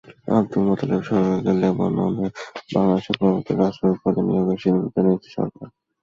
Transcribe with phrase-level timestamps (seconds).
[0.31, 2.27] আবদুল মোতালেব সরকারকে লেবাননে
[2.73, 5.67] বাংলাদেশের পরবর্তী রাষ্ট্রদূত পদে নিয়োগের সিদ্ধান্ত নিয়েছে সরকার।